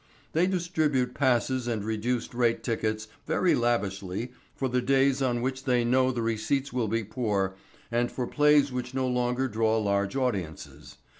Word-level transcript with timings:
They 0.33 0.47
distribute 0.47 1.13
passes 1.13 1.67
and 1.67 1.83
reduced 1.83 2.33
rate 2.33 2.63
tickets 2.63 3.07
very 3.27 3.53
lavishly 3.53 4.31
for 4.55 4.67
the 4.67 4.81
days 4.81 5.21
on 5.21 5.43
which 5.43 5.65
they 5.65 5.85
know 5.85 6.09
the 6.11 6.23
receipts 6.23 6.73
will 6.73 6.87
be 6.87 7.03
poor 7.03 7.53
and 7.91 8.11
for 8.11 8.25
plays 8.25 8.71
which 8.71 8.95
no 8.95 9.07
longer 9.07 9.47
draw 9.47 9.77
large 9.77 10.15
audiences. 10.15 10.97